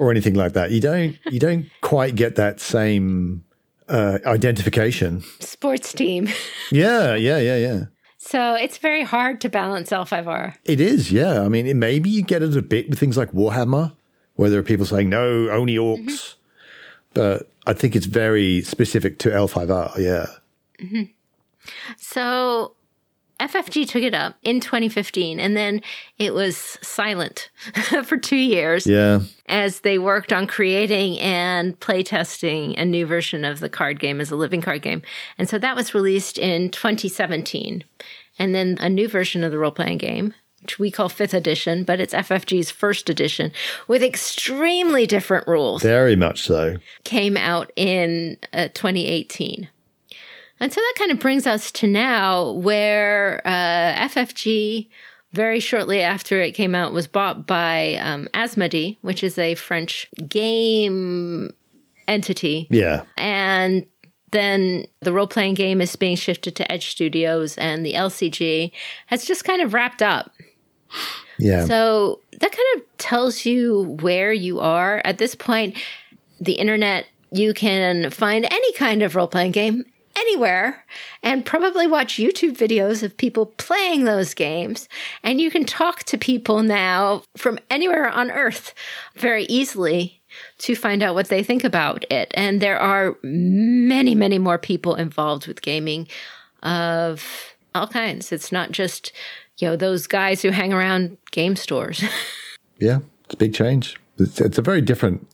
[0.00, 0.72] or anything like that.
[0.72, 3.44] You don't, you don't quite get that same
[3.88, 5.22] uh, identification.
[5.40, 6.28] Sports team.
[6.70, 7.84] yeah, yeah, yeah, yeah.
[8.18, 10.56] So it's very hard to balance L5R.
[10.64, 11.42] It is, yeah.
[11.42, 13.94] I mean, it, maybe you get it a bit with things like Warhammer,
[14.34, 16.00] where there are people saying, no, only orcs.
[16.00, 16.40] Mm-hmm.
[17.14, 20.26] But I think it's very specific to L5R, yeah.
[20.78, 21.02] Mm-hmm.
[21.96, 22.74] So
[23.40, 25.82] FFG took it up in 2015 and then
[26.18, 27.50] it was silent
[28.04, 28.86] for two years.
[28.86, 29.20] Yeah.
[29.46, 34.30] As they worked on creating and playtesting a new version of the card game as
[34.30, 35.02] a living card game.
[35.38, 37.84] And so that was released in 2017.
[38.38, 41.84] And then a new version of the role playing game, which we call fifth edition,
[41.84, 43.52] but it's FFG's first edition
[43.86, 45.82] with extremely different rules.
[45.82, 46.76] Very much so.
[47.04, 49.68] Came out in uh, 2018.
[50.60, 54.88] And so that kind of brings us to now where uh, FFG,
[55.32, 60.08] very shortly after it came out, was bought by um, Asmodee, which is a French
[60.28, 61.52] game
[62.08, 62.68] entity.
[62.70, 63.02] Yeah.
[63.18, 63.86] And
[64.32, 68.72] then the role playing game is being shifted to Edge Studios, and the LCG
[69.06, 70.32] has just kind of wrapped up.
[71.38, 71.66] Yeah.
[71.66, 75.02] So that kind of tells you where you are.
[75.04, 75.76] At this point,
[76.40, 79.84] the internet, you can find any kind of role playing game
[80.16, 80.84] anywhere
[81.22, 84.88] and probably watch YouTube videos of people playing those games.
[85.22, 88.74] And you can talk to people now from anywhere on earth
[89.14, 90.20] very easily
[90.58, 92.30] to find out what they think about it.
[92.34, 96.08] And there are many, many more people involved with gaming
[96.62, 98.32] of all kinds.
[98.32, 99.12] It's not just,
[99.58, 102.02] you know, those guys who hang around game stores.
[102.78, 103.96] yeah, it's a big change.
[104.18, 105.28] It's, it's a very different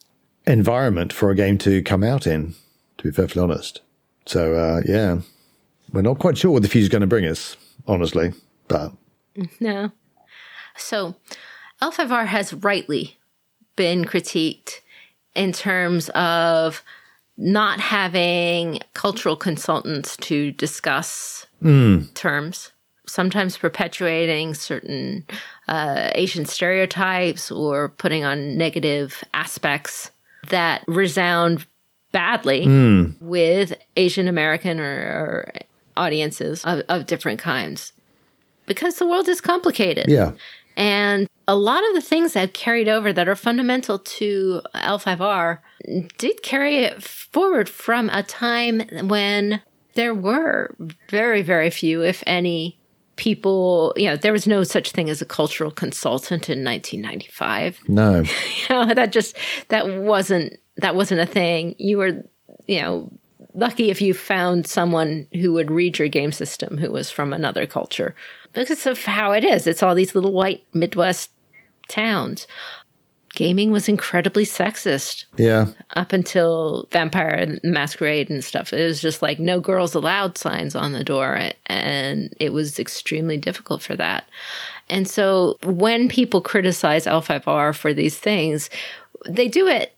[0.47, 2.55] environment for a game to come out in,
[2.99, 3.81] to be perfectly honest.
[4.26, 5.20] So uh, yeah,
[5.92, 7.56] we're not quite sure what the future is going to bring us,
[7.87, 8.32] honestly.
[8.68, 8.92] But
[9.61, 9.90] no.
[10.76, 11.16] So
[11.80, 13.18] L5R has rightly
[13.76, 14.80] been critiqued
[15.35, 16.82] in terms of
[17.37, 22.12] not having cultural consultants to discuss mm.
[22.14, 22.72] terms,
[23.06, 25.26] sometimes perpetuating certain
[25.68, 30.11] uh, Asian stereotypes or putting on negative aspects
[30.48, 31.66] that resound
[32.12, 33.14] badly mm.
[33.20, 35.53] with Asian American or, or
[35.96, 37.92] audiences of, of different kinds
[38.66, 40.07] because the world is complicated.
[40.09, 40.33] Yeah.
[40.76, 45.59] And a lot of the things that carried over that are fundamental to L5R
[46.16, 49.61] did carry it forward from a time when
[49.95, 50.74] there were
[51.09, 52.78] very, very few, if any,
[53.16, 57.80] people, you know, there was no such thing as a cultural consultant in 1995.
[57.88, 58.22] No.
[58.22, 58.30] you
[58.70, 59.36] know, that just,
[59.68, 61.74] that wasn't that wasn't a thing.
[61.78, 62.24] You were,
[62.66, 63.12] you know,
[63.54, 67.66] lucky if you found someone who would read your game system who was from another
[67.66, 68.14] culture
[68.52, 69.66] because of how it is.
[69.66, 71.30] It's all these little white Midwest
[71.88, 72.46] towns.
[73.35, 75.66] Gaming was incredibly sexist Yeah.
[75.97, 78.72] up until Vampire and Masquerade and stuff.
[78.72, 83.39] It was just like no girls allowed signs on the door, and it was extremely
[83.39, 84.28] difficult for that.
[84.91, 88.68] And so when people criticize L5R for these things,
[89.26, 89.95] they do it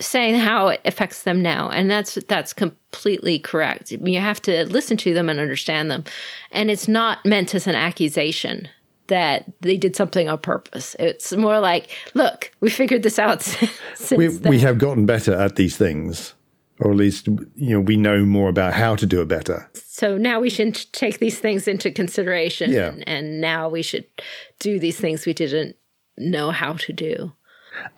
[0.00, 4.96] saying how it affects them now and that's that's completely correct you have to listen
[4.96, 6.02] to them and understand them
[6.50, 8.68] and it's not meant as an accusation
[9.08, 13.42] that they did something on purpose it's more like look we figured this out
[13.94, 14.50] since We, then.
[14.50, 16.34] we have gotten better at these things,
[16.80, 19.68] or at least, you know, we know more about how to do it better.
[19.74, 22.88] so now we should take these things into consideration Yeah.
[22.88, 24.06] and, and now we should
[24.58, 25.76] do these things we didn't
[26.16, 27.32] know how to do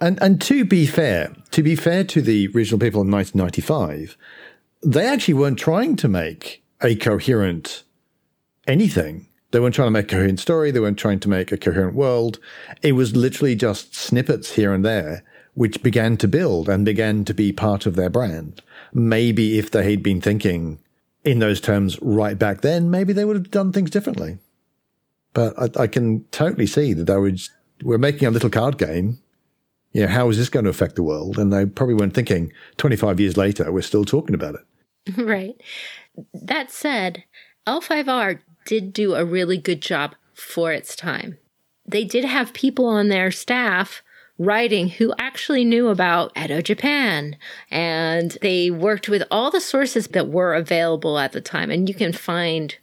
[0.00, 4.16] And and to be fair, to be fair to the original people in 1995,
[4.82, 7.84] they actually weren't trying to make a coherent
[8.66, 9.26] anything.
[9.50, 10.70] They weren't trying to make a coherent story.
[10.70, 12.38] They weren't trying to make a coherent world.
[12.82, 15.22] It was literally just snippets here and there,
[15.54, 18.62] which began to build and began to be part of their brand.
[18.92, 20.80] Maybe if they had been thinking
[21.24, 24.38] in those terms right back then, maybe they would have done things differently.
[25.32, 27.32] But I, I can totally see that they were,
[27.82, 29.18] we're making a little card game
[29.96, 31.38] you know, how is this going to affect the world?
[31.38, 34.60] And they probably weren't thinking 25 years later, we're still talking about it.
[35.16, 35.58] Right.
[36.34, 37.24] That said,
[37.66, 41.38] L5R did do a really good job for its time.
[41.86, 44.02] They did have people on their staff
[44.38, 47.36] writing who actually knew about Edo Japan,
[47.70, 51.70] and they worked with all the sources that were available at the time.
[51.70, 52.76] And you can find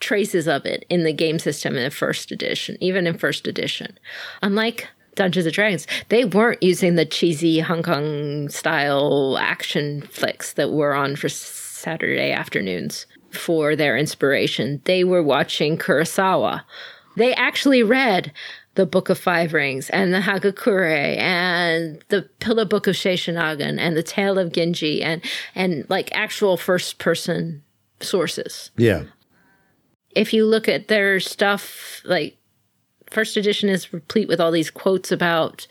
[0.00, 3.98] traces of it in the game system in the first edition, even in first edition.
[4.40, 10.70] Unlike Dungeons and Dragons, they weren't using the cheesy Hong Kong style action flicks that
[10.70, 14.80] were on for Saturday afternoons for their inspiration.
[14.84, 16.62] They were watching Kurosawa.
[17.16, 18.32] They actually read
[18.74, 23.78] the Book of Five Rings and the Hagakure and the Pillow Book of Sei Shonagon
[23.78, 25.20] and the Tale of Genji and
[25.54, 27.62] and like actual first person
[28.00, 29.02] sources Yeah.
[30.14, 32.36] if you look at their stuff, like
[33.10, 35.66] first edition is replete with all these quotes about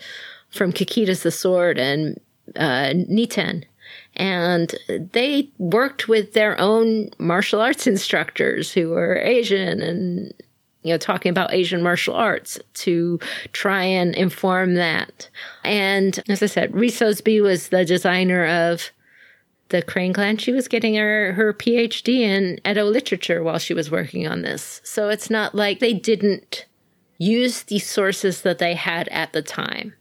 [0.50, 2.20] from Kakita's the Sword and
[2.56, 3.64] uh, Niten.
[4.18, 10.34] And they worked with their own martial arts instructors who were Asian and,
[10.82, 13.18] you know, talking about Asian martial arts to
[13.52, 15.28] try and inform that.
[15.64, 18.90] And as I said, Ree Soesbee was the designer of
[19.68, 23.90] the Crane Clan, she was getting her, her PhD in Edo literature while she was
[23.90, 24.80] working on this.
[24.84, 26.66] So it's not like they didn't
[27.18, 29.94] use the sources that they had at the time.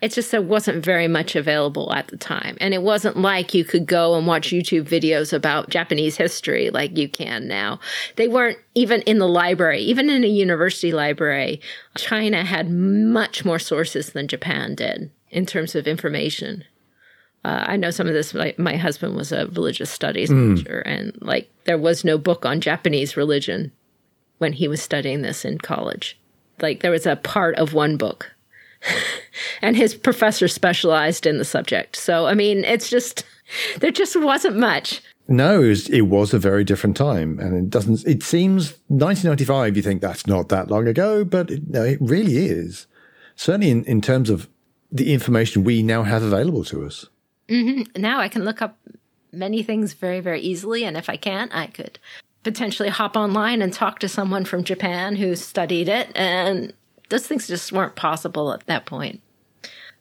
[0.00, 2.56] It's just there wasn't very much available at the time.
[2.60, 6.96] And it wasn't like you could go and watch YouTube videos about Japanese history like
[6.96, 7.80] you can now.
[8.16, 11.60] They weren't even in the library, even in a university library.
[11.96, 16.64] China had much more sources than Japan did in terms of information.
[17.44, 18.34] Uh, I know some of this.
[18.34, 22.60] My, my husband was a religious studies major, and like there was no book on
[22.60, 23.72] Japanese religion
[24.38, 26.18] when he was studying this in college.
[26.60, 28.32] Like there was a part of one book,
[29.62, 31.96] and his professor specialized in the subject.
[31.96, 33.24] So I mean, it's just
[33.80, 35.02] there just wasn't much.
[35.30, 37.38] No, it was, it was a very different time.
[37.38, 41.68] And it doesn't, it seems 1995, you think that's not that long ago, but it,
[41.68, 42.86] no, it really is.
[43.36, 44.48] Certainly in, in terms of
[44.90, 47.04] the information we now have available to us.
[47.48, 48.00] Mm-hmm.
[48.00, 48.78] Now I can look up
[49.32, 51.98] many things very very easily, and if I can't, I could
[52.42, 56.72] potentially hop online and talk to someone from Japan who studied it, and
[57.08, 59.20] those things just weren't possible at that point.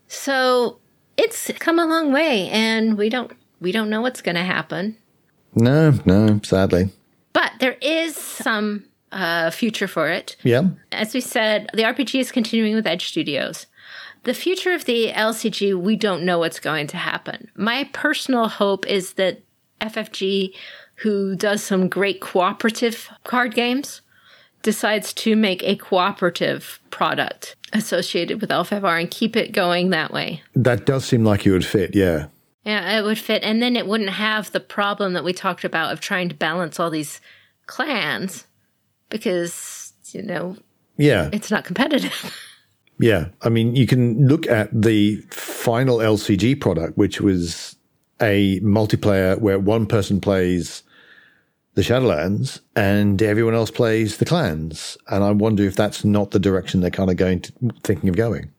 [0.07, 0.79] So
[1.17, 4.97] it's come a long way, and we don't we don't know what's going to happen.
[5.55, 6.89] No, no, sadly.
[7.33, 10.35] But there is some uh, future for it.
[10.43, 10.63] Yeah.
[10.91, 13.65] As we said, the RPG is continuing with Edge Studios.
[14.23, 17.49] The future of the LCG, we don't know what's going to happen.
[17.55, 19.41] My personal hope is that
[19.81, 20.53] FFG,
[20.95, 24.01] who does some great cooperative card games,
[24.63, 30.41] decides to make a cooperative product associated with L5R and keep it going that way.
[30.55, 31.95] That does seem like it would fit.
[31.95, 32.27] Yeah.
[32.65, 33.43] Yeah, it would fit.
[33.43, 36.79] And then it wouldn't have the problem that we talked about of trying to balance
[36.79, 37.21] all these
[37.65, 38.45] clans
[39.09, 40.57] because, you know,
[40.97, 41.29] Yeah.
[41.31, 42.33] it's not competitive.
[42.99, 43.27] Yeah.
[43.43, 47.75] I mean, you can look at the final LCG product, which was
[48.19, 50.81] a multiplayer where one person plays
[51.77, 54.97] the Shadowlands and everyone else plays the clans.
[55.09, 57.53] And I wonder if that's not the direction they're kind of going to
[57.83, 58.51] thinking of going.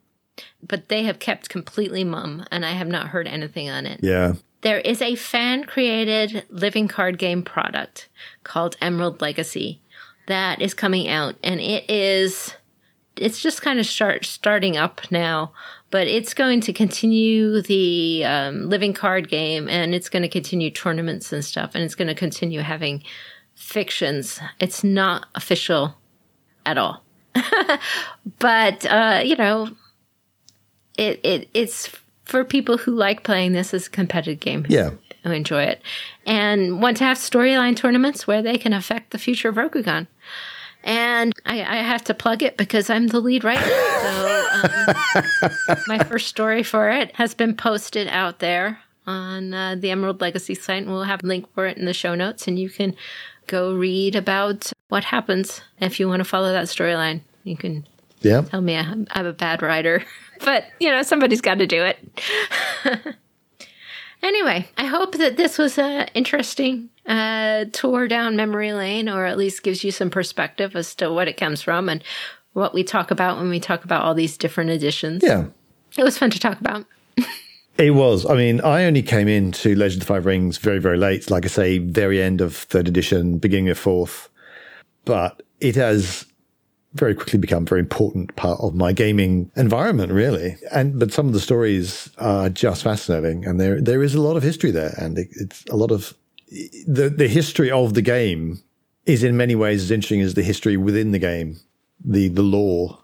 [0.63, 3.99] but they have kept completely mum, and I have not heard anything on it.
[4.01, 4.35] Yeah.
[4.61, 8.07] there is a fan created living card game product
[8.43, 9.81] called Emerald Legacy
[10.27, 12.53] that is coming out and it is
[13.19, 15.51] it's just kind of start starting up now
[15.91, 20.69] but it's going to continue the um, living card game and it's going to continue
[20.71, 23.03] tournaments and stuff and it's going to continue having
[23.55, 25.95] fictions it's not official
[26.65, 27.03] at all
[28.39, 29.69] but uh, you know
[30.97, 31.89] it, it it's
[32.25, 34.91] for people who like playing this as a competitive game Yeah.
[35.23, 35.81] who enjoy it
[36.25, 40.07] and want to have storyline tournaments where they can affect the future of Rokugan.
[40.83, 43.61] And I, I have to plug it because I'm the lead writer.
[43.69, 49.91] So um, my first story for it has been posted out there on uh, the
[49.91, 52.57] Emerald Legacy site, and we'll have a link for it in the show notes, and
[52.59, 52.95] you can
[53.47, 57.21] go read about what happens if you want to follow that storyline.
[57.43, 57.85] You can
[58.21, 58.41] Yeah.
[58.41, 60.03] tell me I'm, I'm a bad writer,
[60.45, 61.97] but you know somebody's got to do it.
[64.23, 69.37] anyway, I hope that this was an interesting uh, tour down memory lane, or at
[69.37, 72.03] least gives you some perspective as to what it comes from and
[72.53, 75.23] what we talk about when we talk about all these different editions.
[75.23, 75.47] Yeah.
[75.97, 76.85] It was fun to talk about.
[77.79, 78.25] It was.
[78.25, 81.31] I mean, I only came into Legend of the Five Rings very, very late.
[81.31, 84.27] Like I say, very end of third edition, beginning of fourth.
[85.05, 86.25] But it has
[86.93, 90.57] very quickly become a very important part of my gaming environment, really.
[90.73, 94.35] And but some of the stories are just fascinating, and there there is a lot
[94.35, 96.13] of history there, and it, it's a lot of
[96.87, 98.61] the the history of the game
[99.05, 101.59] is in many ways as interesting as the history within the game,
[102.03, 102.99] the the lore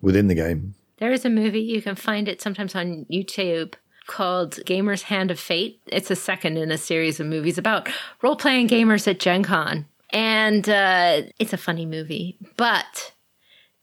[0.00, 0.74] within the game.
[0.98, 3.74] There is a movie, you can find it sometimes on YouTube
[4.06, 5.80] called Gamer's Hand of Fate.
[5.86, 7.88] It's a second in a series of movies about
[8.22, 9.86] role playing gamers at Gen Con.
[10.10, 12.38] And uh, it's a funny movie.
[12.56, 13.12] But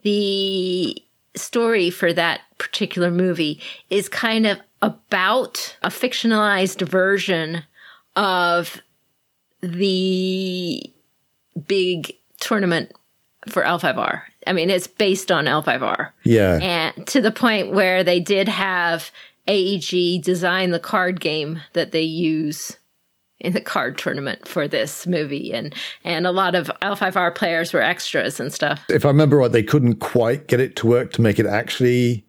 [0.04, 0.96] the
[1.36, 3.60] story for that particular movie
[3.90, 7.64] is kind of about a fictionalized version
[8.16, 8.82] of
[9.62, 10.94] the
[11.68, 12.92] big tournament
[13.48, 14.22] for L5R.
[14.48, 19.12] I mean, it's based on L5R Yeah, and to the point where they did have
[19.48, 22.78] AEG design the card game that they use
[23.40, 27.82] in the card tournament for this movie and and a lot of L5R players were
[27.82, 28.86] extras and stuff.
[28.88, 32.24] if I remember right, they couldn't quite get it to work to make it actually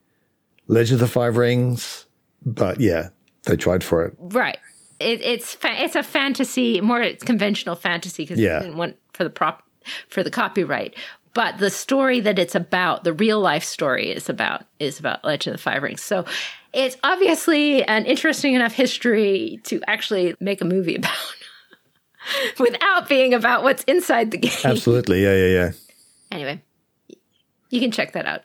[0.68, 2.06] Legend of the Five Rings,
[2.46, 3.10] but yeah,
[3.44, 4.14] they tried for it.
[4.18, 4.58] Right.
[5.02, 8.60] It, it's fa- it's a fantasy, more it's conventional fantasy because Yeah.
[8.60, 9.62] didn't want for the prop
[10.08, 10.94] for the copyright.
[11.34, 15.54] But the story that it's about, the real life story is about is about Legend
[15.54, 16.02] of the Five Rings.
[16.02, 16.24] So
[16.74, 21.16] it's obviously an interesting enough history to actually make a movie about
[22.58, 24.52] without being about what's inside the game.
[24.64, 25.72] Absolutely, yeah, yeah, yeah.
[26.30, 26.62] Anyway,
[27.70, 28.42] you can check that out.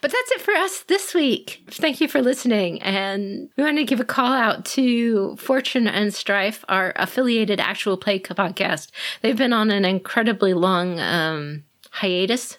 [0.00, 1.62] But that's it for us this week.
[1.68, 2.82] Thank you for listening.
[2.82, 7.96] And we want to give a call out to Fortune and Strife, our affiliated actual
[7.96, 8.90] play podcast.
[9.22, 12.58] They've been on an incredibly long um, hiatus,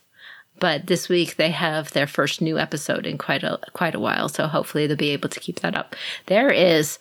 [0.59, 4.29] but this week they have their first new episode in quite a quite a while.
[4.29, 5.95] So hopefully they'll be able to keep that up.
[6.25, 6.97] There is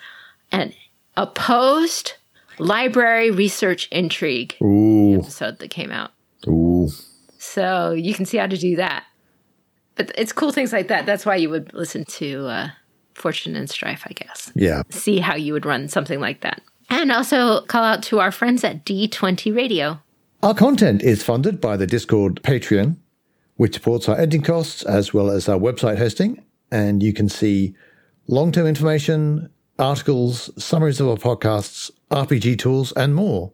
[0.52, 0.74] an
[1.16, 2.14] opposed
[2.58, 6.10] library research intrigue Ooh, episode that came out.
[6.46, 6.88] ooh,
[7.38, 9.04] So you can see how to do that.
[9.96, 11.06] But it's cool things like that.
[11.06, 12.68] That's why you would listen to uh,
[13.14, 14.52] Fortune and Strife, I guess.
[14.54, 14.82] yeah.
[14.90, 16.62] See how you would run something like that.
[16.88, 20.00] And also call out to our friends at D20 Radio.
[20.42, 22.96] Our content is funded by the Discord Patreon,
[23.56, 26.42] which supports our editing costs as well as our website hosting.
[26.72, 27.74] And you can see
[28.26, 33.52] long term information, articles, summaries of our podcasts, RPG tools, and more.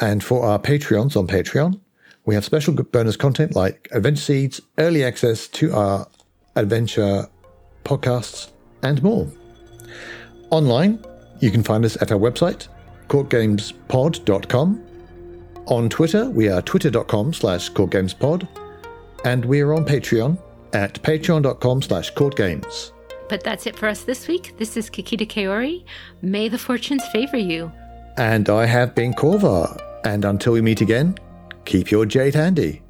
[0.00, 1.80] And for our Patreons on Patreon,
[2.28, 6.06] we have special bonus content like Adventure Seeds, early access to our
[6.56, 7.26] adventure
[7.84, 8.50] podcasts,
[8.82, 9.32] and more.
[10.50, 11.02] Online,
[11.40, 12.68] you can find us at our website,
[13.08, 14.84] courtgamespod.com.
[15.68, 18.46] On Twitter, we are twitter.com slash courtgamespod.
[19.24, 20.38] And we are on Patreon
[20.74, 22.92] at patreon.com slash courtgames.
[23.30, 24.52] But that's it for us this week.
[24.58, 25.82] This is Kakita Kaori.
[26.20, 27.72] May the fortunes favor you.
[28.18, 29.82] And I have been Corvar.
[30.04, 31.18] And until we meet again,
[31.68, 32.80] keep your jade handy.